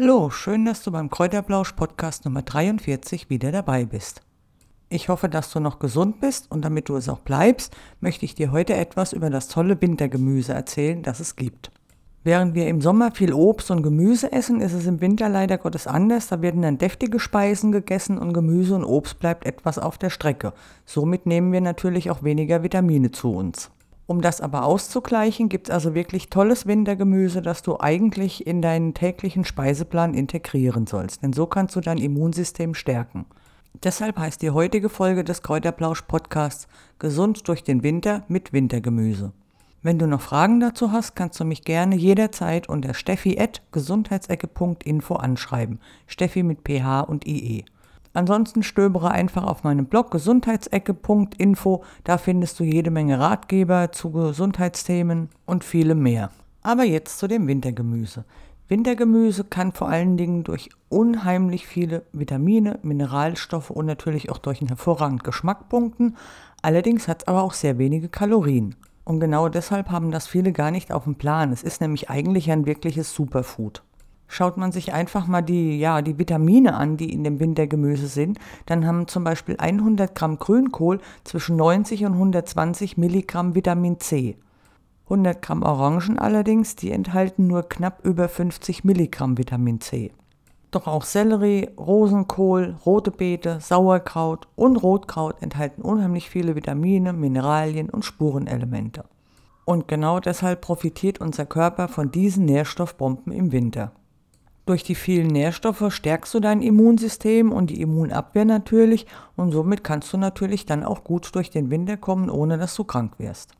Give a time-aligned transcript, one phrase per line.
[0.00, 4.20] Hallo, schön, dass du beim Kräuterblausch Podcast Nummer 43 wieder dabei bist.
[4.90, 8.36] Ich hoffe, dass du noch gesund bist und damit du es auch bleibst, möchte ich
[8.36, 11.72] dir heute etwas über das tolle Wintergemüse erzählen, das es gibt.
[12.22, 15.88] Während wir im Sommer viel Obst und Gemüse essen, ist es im Winter leider Gottes
[15.88, 16.28] anders.
[16.28, 20.52] Da werden dann deftige Speisen gegessen und Gemüse und Obst bleibt etwas auf der Strecke.
[20.84, 23.72] Somit nehmen wir natürlich auch weniger Vitamine zu uns.
[24.08, 28.94] Um das aber auszugleichen, gibt es also wirklich tolles Wintergemüse, das du eigentlich in deinen
[28.94, 31.22] täglichen Speiseplan integrieren sollst.
[31.22, 33.26] Denn so kannst du dein Immunsystem stärken.
[33.84, 36.68] Deshalb heißt die heutige Folge des Kräuterplausch Podcasts
[36.98, 39.32] Gesund durch den Winter mit Wintergemüse.
[39.82, 45.80] Wenn du noch Fragen dazu hast, kannst du mich gerne jederzeit unter steffi.gesundheitsecke.info anschreiben.
[46.06, 47.66] Steffi mit ph und ie.
[48.12, 51.84] Ansonsten stöbere einfach auf meinem Blog gesundheitsecke.info.
[52.04, 56.30] Da findest du jede Menge Ratgeber zu Gesundheitsthemen und viele mehr.
[56.62, 58.24] Aber jetzt zu dem Wintergemüse.
[58.68, 64.68] Wintergemüse kann vor allen Dingen durch unheimlich viele Vitamine, Mineralstoffe und natürlich auch durch einen
[64.68, 66.16] hervorragenden Geschmack punkten.
[66.60, 68.74] Allerdings hat es aber auch sehr wenige Kalorien.
[69.04, 71.50] Und genau deshalb haben das viele gar nicht auf dem Plan.
[71.50, 73.82] Es ist nämlich eigentlich ein wirkliches Superfood.
[74.28, 78.38] Schaut man sich einfach mal die, ja, die Vitamine an, die in dem Wintergemüse sind,
[78.66, 84.36] dann haben zum Beispiel 100 Gramm Grünkohl zwischen 90 und 120 Milligramm Vitamin C.
[85.04, 90.12] 100 Gramm Orangen allerdings, die enthalten nur knapp über 50 Milligramm Vitamin C.
[90.70, 98.04] Doch auch Sellerie, Rosenkohl, rote Beete, Sauerkraut und Rotkraut enthalten unheimlich viele Vitamine, Mineralien und
[98.04, 99.04] Spurenelemente.
[99.64, 103.92] Und genau deshalb profitiert unser Körper von diesen Nährstoffbomben im Winter.
[104.68, 110.12] Durch die vielen Nährstoffe stärkst du dein Immunsystem und die Immunabwehr natürlich und somit kannst
[110.12, 113.52] du natürlich dann auch gut durch den Winter kommen, ohne dass du krank wirst.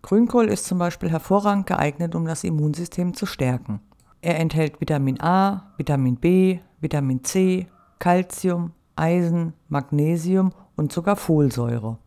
[0.00, 3.80] Grünkohl ist zum Beispiel hervorragend geeignet, um das Immunsystem zu stärken.
[4.22, 7.66] Er enthält Vitamin A, Vitamin B, Vitamin C,
[7.98, 11.98] Calcium, Eisen, Magnesium und sogar Folsäure.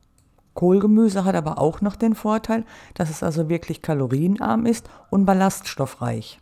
[0.55, 2.65] Kohlgemüse hat aber auch noch den Vorteil,
[2.95, 6.39] dass es also wirklich kalorienarm ist und ballaststoffreich.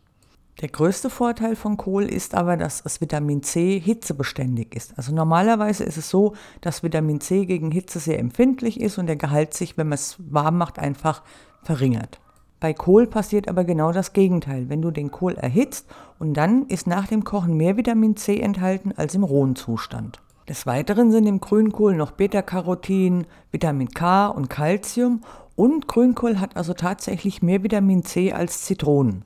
[0.62, 4.98] Der größte Vorteil von Kohl ist aber, dass das Vitamin C hitzebeständig ist.
[4.98, 9.18] Also normalerweise ist es so, dass Vitamin C gegen Hitze sehr empfindlich ist und der
[9.18, 11.24] Gehalt sich, wenn man es warm macht, einfach
[11.62, 12.22] verringert.
[12.62, 14.70] Bei Kohl passiert aber genau das Gegenteil.
[14.70, 15.88] Wenn du den Kohl erhitzt
[16.20, 20.22] und dann ist nach dem Kochen mehr Vitamin C enthalten als im rohen Zustand.
[20.48, 25.20] Des Weiteren sind im Grünkohl noch Beta-Carotin, Vitamin K und Calcium
[25.56, 29.26] und Grünkohl hat also tatsächlich mehr Vitamin C als Zitronen.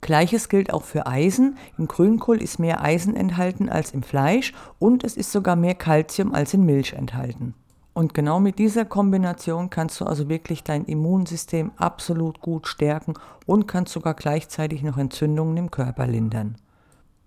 [0.00, 1.56] Gleiches gilt auch für Eisen.
[1.78, 6.34] Im Grünkohl ist mehr Eisen enthalten als im Fleisch und es ist sogar mehr Kalzium
[6.34, 7.54] als in Milch enthalten.
[7.92, 13.14] Und genau mit dieser Kombination kannst du also wirklich dein Immunsystem absolut gut stärken
[13.46, 16.56] und kannst sogar gleichzeitig noch Entzündungen im Körper lindern.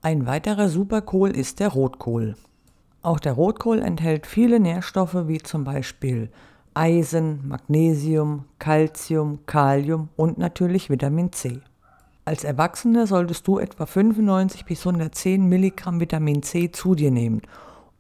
[0.04, 2.36] Ein weiterer Superkohl ist der Rotkohl.
[3.02, 6.30] Auch der Rotkohl enthält viele Nährstoffe wie zum Beispiel
[6.76, 11.62] Eisen, Magnesium, Calcium, Kalium und natürlich Vitamin C.
[12.30, 17.42] Als Erwachsener solltest du etwa 95 bis 110 Milligramm Vitamin C zu dir nehmen.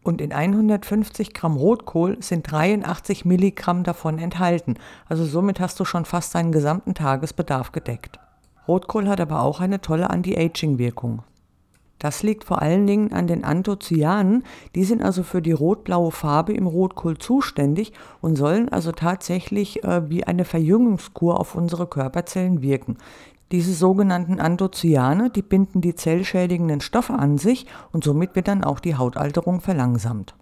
[0.03, 4.75] Und in 150 Gramm Rotkohl sind 83 Milligramm davon enthalten.
[5.07, 8.19] Also somit hast du schon fast deinen gesamten Tagesbedarf gedeckt.
[8.68, 11.23] Rotkohl hat aber auch eine tolle Anti-Aging-Wirkung.
[11.97, 14.44] Das liegt vor allen Dingen an den Anthocyanen,
[14.75, 17.91] die sind also für die rot-blaue Farbe im Rotkohl zuständig
[18.22, 22.97] und sollen also tatsächlich äh, wie eine Verjüngungskur auf unsere Körperzellen wirken.
[23.51, 28.79] Diese sogenannten Anthocyane, die binden die zellschädigenden Stoffe an sich und somit wird dann auch
[28.79, 30.35] die Hautalterung verlangsamt.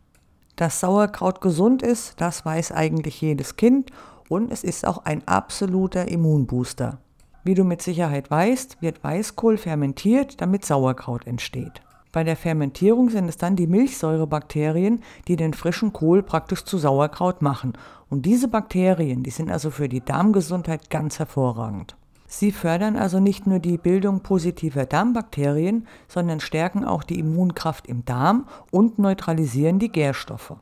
[0.57, 3.91] Dass Sauerkraut gesund ist, das weiß eigentlich jedes Kind
[4.27, 6.97] und es ist auch ein absoluter Immunbooster.
[7.45, 11.81] Wie du mit Sicherheit weißt, wird Weißkohl fermentiert, damit Sauerkraut entsteht.
[12.11, 17.41] Bei der Fermentierung sind es dann die Milchsäurebakterien, die den frischen Kohl praktisch zu Sauerkraut
[17.41, 17.73] machen.
[18.09, 21.95] Und diese Bakterien, die sind also für die Darmgesundheit ganz hervorragend.
[22.29, 28.03] Sie fördern also nicht nur die Bildung positiver Darmbakterien, sondern stärken auch die Immunkraft im
[28.03, 30.55] Darm und neutralisieren die Gärstoffe.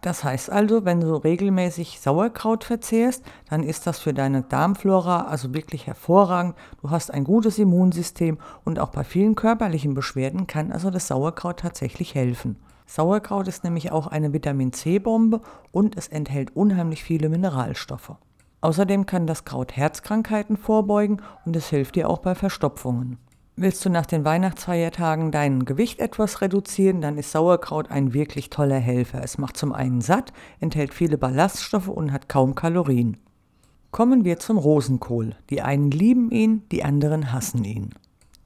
[0.00, 5.54] Das heißt also, wenn du regelmäßig Sauerkraut verzehrst, dann ist das für deine Darmflora also
[5.54, 6.56] wirklich hervorragend.
[6.82, 11.60] Du hast ein gutes Immunsystem und auch bei vielen körperlichen Beschwerden kann also das Sauerkraut
[11.60, 12.56] tatsächlich helfen.
[12.86, 15.40] Sauerkraut ist nämlich auch eine Vitamin C-Bombe
[15.72, 18.12] und es enthält unheimlich viele Mineralstoffe.
[18.64, 23.18] Außerdem kann das Kraut Herzkrankheiten vorbeugen und es hilft dir auch bei Verstopfungen.
[23.56, 28.78] Willst du nach den Weihnachtsfeiertagen dein Gewicht etwas reduzieren, dann ist Sauerkraut ein wirklich toller
[28.78, 29.22] Helfer.
[29.22, 33.18] Es macht zum einen satt, enthält viele Ballaststoffe und hat kaum Kalorien.
[33.90, 35.36] Kommen wir zum Rosenkohl.
[35.50, 37.90] Die einen lieben ihn, die anderen hassen ihn.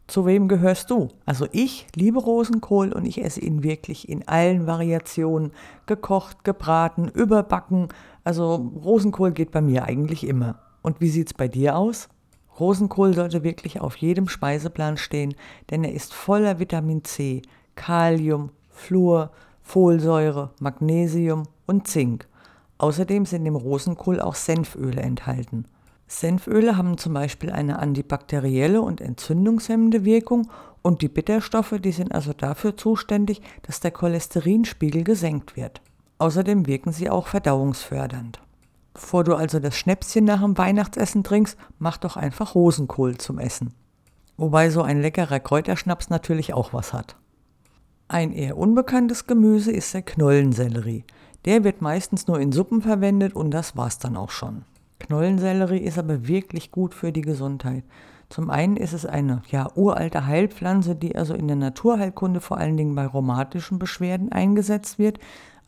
[0.09, 1.09] Zu wem gehörst du?
[1.27, 5.53] Also ich liebe Rosenkohl und ich esse ihn wirklich in allen Variationen.
[5.85, 7.89] Gekocht, gebraten, überbacken.
[8.29, 10.59] Also Rosenkohl geht bei mir eigentlich immer.
[10.83, 12.11] Und wie sieht's bei dir aus?
[12.61, 15.35] Rosenkohl sollte wirklich auf jedem Speiseplan stehen,
[15.71, 17.41] denn er ist voller Vitamin C,
[17.75, 19.31] Kalium, Fluor,
[19.63, 22.29] Folsäure, Magnesium und Zink.
[22.77, 25.65] Außerdem sind im Rosenkohl auch Senföle enthalten.
[26.07, 30.51] Senföle haben zum Beispiel eine antibakterielle und entzündungshemmende Wirkung
[30.83, 35.81] und die Bitterstoffe, die sind also dafür zuständig, dass der Cholesterinspiegel gesenkt wird.
[36.19, 38.41] Außerdem wirken sie auch verdauungsfördernd.
[38.95, 43.73] Bevor du also das Schnäpschen nach dem Weihnachtsessen trinkst, mach doch einfach Rosenkohl zum Essen.
[44.37, 47.17] Wobei so ein leckerer Kräuterschnaps natürlich auch was hat.
[48.09, 51.05] Ein eher unbekanntes Gemüse ist der Knollensellerie.
[51.45, 54.65] Der wird meistens nur in Suppen verwendet und das war's dann auch schon.
[54.99, 57.85] Knollensellerie ist aber wirklich gut für die Gesundheit.
[58.29, 62.77] Zum einen ist es eine ja, uralte Heilpflanze, die also in der Naturheilkunde vor allen
[62.77, 65.19] Dingen bei rheumatischen Beschwerden eingesetzt wird,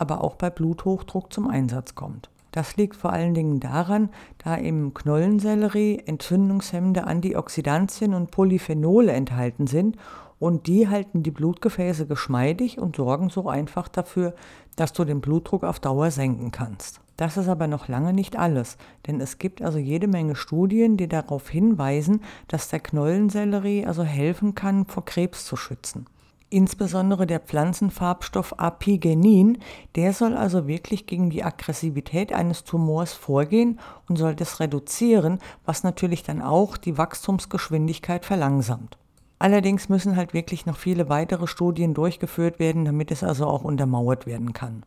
[0.01, 2.31] aber auch bei Bluthochdruck zum Einsatz kommt.
[2.53, 4.09] Das liegt vor allen Dingen daran,
[4.39, 9.97] da im Knollensellerie entzündungshemmende Antioxidantien und Polyphenole enthalten sind
[10.41, 14.35] und die halten die Blutgefäße geschmeidig und sorgen so einfach dafür,
[14.75, 17.01] dass du den Blutdruck auf Dauer senken kannst.
[17.17, 21.09] Das ist aber noch lange nicht alles, denn es gibt also jede Menge Studien, die
[21.09, 26.07] darauf hinweisen, dass der Knollensellerie also helfen kann, vor Krebs zu schützen.
[26.53, 29.59] Insbesondere der Pflanzenfarbstoff Apigenin,
[29.95, 35.85] der soll also wirklich gegen die Aggressivität eines Tumors vorgehen und soll das reduzieren, was
[35.85, 38.99] natürlich dann auch die Wachstumsgeschwindigkeit verlangsamt.
[39.39, 44.27] Allerdings müssen halt wirklich noch viele weitere Studien durchgeführt werden, damit es also auch untermauert
[44.27, 44.83] werden kann.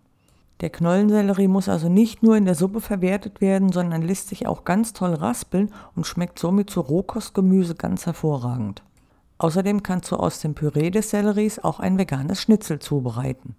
[0.59, 4.66] Der Knollensellerie muss also nicht nur in der Suppe verwertet werden, sondern lässt sich auch
[4.66, 8.83] ganz toll raspeln und schmeckt somit zu Rohkostgemüse ganz hervorragend.
[9.44, 13.57] Außerdem kannst du aus dem Püree des Selleries auch ein veganes Schnitzel zubereiten.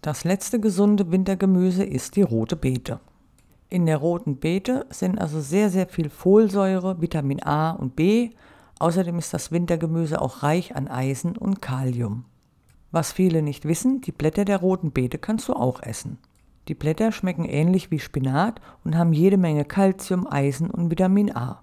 [0.00, 2.98] Das letzte gesunde Wintergemüse ist die rote Beete.
[3.68, 8.30] In der roten Beete sind also sehr, sehr viel Folsäure, Vitamin A und B.
[8.78, 12.24] Außerdem ist das Wintergemüse auch reich an Eisen und Kalium.
[12.90, 16.16] Was viele nicht wissen, die Blätter der roten Beete kannst du auch essen.
[16.68, 21.60] Die Blätter schmecken ähnlich wie Spinat und haben jede Menge Kalzium, Eisen und Vitamin A.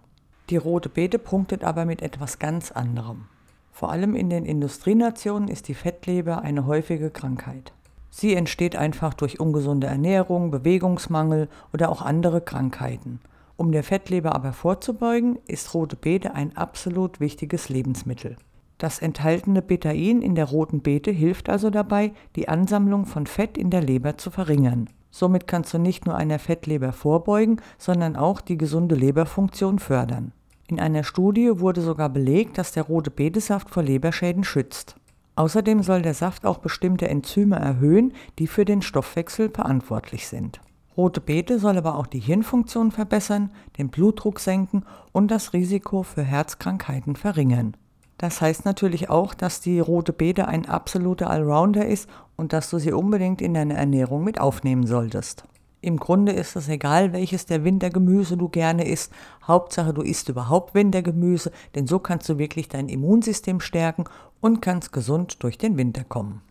[0.52, 3.26] Die rote Beete punktet aber mit etwas ganz anderem.
[3.76, 7.74] Vor allem in den Industrienationen ist die Fettleber eine häufige Krankheit.
[8.10, 13.20] Sie entsteht einfach durch ungesunde Ernährung, Bewegungsmangel oder auch andere Krankheiten.
[13.58, 18.38] Um der Fettleber aber vorzubeugen, ist rote Beete ein absolut wichtiges Lebensmittel.
[18.78, 23.72] Das enthaltene Betain in der roten Beete hilft also dabei, die Ansammlung von Fett in
[23.72, 24.90] der Leber zu verringern.
[25.12, 30.32] Somit kannst du nicht nur einer Fettleber vorbeugen, sondern auch die gesunde Leberfunktion fördern.
[30.68, 34.96] In einer Studie wurde sogar belegt, dass der rote Betesaft vor Leberschäden schützt.
[35.36, 40.62] Außerdem soll der Saft auch bestimmte Enzyme erhöhen, die für den Stoffwechsel verantwortlich sind.
[40.98, 46.24] Rote Beete soll aber auch die Hirnfunktion verbessern, den Blutdruck senken und das Risiko für
[46.24, 47.76] Herzkrankheiten verringern.
[48.18, 52.80] Das heißt natürlich auch, dass die rote Beete ein absoluter Allrounder ist und dass du
[52.80, 55.44] sie unbedingt in deine Ernährung mit aufnehmen solltest.
[55.86, 59.14] Im Grunde ist es egal, welches der Wintergemüse du gerne isst.
[59.46, 64.06] Hauptsache, du isst überhaupt Wintergemüse, denn so kannst du wirklich dein Immunsystem stärken
[64.42, 66.42] und kannst gesund durch den Winter kommen.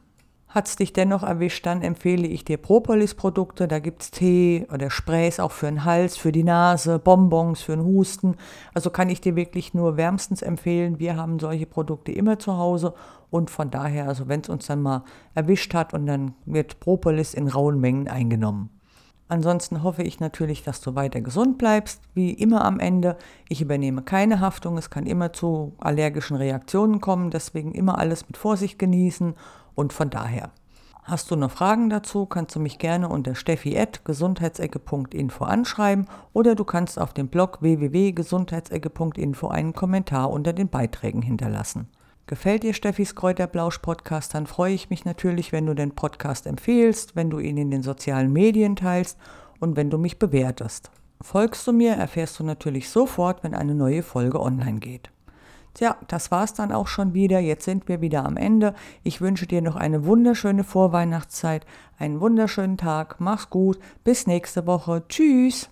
[0.46, 3.66] Hat's dich dennoch erwischt, dann empfehle ich dir Propolis-Produkte.
[3.66, 7.84] Da gibt's Tee oder Sprays auch für den Hals, für die Nase, Bonbons für den
[7.84, 8.36] Husten.
[8.72, 11.00] Also kann ich dir wirklich nur wärmstens empfehlen.
[11.00, 12.94] Wir haben solche Produkte immer zu Hause
[13.30, 15.02] und von daher, also wenn es uns dann mal
[15.34, 18.70] erwischt hat und dann wird Propolis in rauen Mengen eingenommen.
[19.28, 22.02] Ansonsten hoffe ich natürlich, dass du weiter gesund bleibst.
[22.12, 23.16] Wie immer am Ende,
[23.48, 24.76] ich übernehme keine Haftung.
[24.76, 27.30] Es kann immer zu allergischen Reaktionen kommen.
[27.30, 29.34] Deswegen immer alles mit Vorsicht genießen
[29.74, 30.50] und von daher.
[31.04, 36.98] Hast du noch Fragen dazu, kannst du mich gerne unter steffi.gesundheitsecke.info anschreiben oder du kannst
[36.98, 41.88] auf dem Blog www.gesundheitsecke.info einen Kommentar unter den Beiträgen hinterlassen.
[42.26, 47.16] Gefällt dir Steffis Kräuterblausch Podcast, dann freue ich mich natürlich, wenn du den Podcast empfehlst,
[47.16, 49.18] wenn du ihn in den sozialen Medien teilst
[49.60, 50.90] und wenn du mich bewertest.
[51.20, 55.10] Folgst du mir, erfährst du natürlich sofort, wenn eine neue Folge online geht.
[55.74, 57.40] Tja, das war's dann auch schon wieder.
[57.40, 58.74] Jetzt sind wir wieder am Ende.
[59.02, 61.66] Ich wünsche dir noch eine wunderschöne Vorweihnachtszeit,
[61.98, 63.16] einen wunderschönen Tag.
[63.18, 63.78] Mach's gut.
[64.04, 65.02] Bis nächste Woche.
[65.08, 65.68] Tschüss.